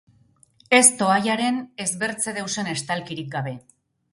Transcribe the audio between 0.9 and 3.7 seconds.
toallaren ez bertze deusen estalkirik gabe.